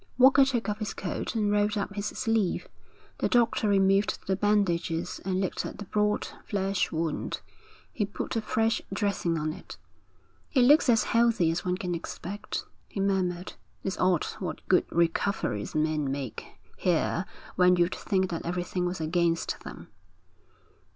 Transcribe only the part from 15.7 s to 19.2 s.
men make here when you'd think that everything was